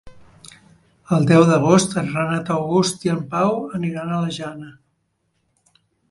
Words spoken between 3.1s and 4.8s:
en Pau aniran a la Jana.